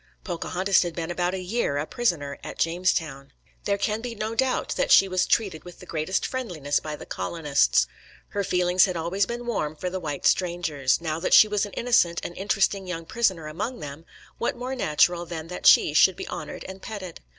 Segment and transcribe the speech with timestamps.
[0.23, 3.31] Pocahontas had been about a year a prisoner at Jamestown.
[3.65, 7.05] There can be no doubt that she was treated with the greatest friendliness by the
[7.05, 7.85] colonists.
[8.29, 11.01] Her feelings had always been warm for the white strangers.
[11.01, 14.05] Now that she was an innocent and interesting young prisoner among them,
[14.39, 17.19] what more natural than that she should be honoured and petted?